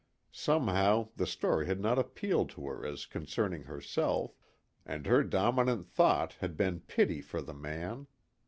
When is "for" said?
7.21-7.39